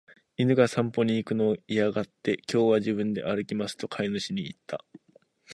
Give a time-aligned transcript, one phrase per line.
[0.35, 4.83] 犬が散歩に行くのを嫌がって、「今日は自分で歩きます」と飼い主に言った。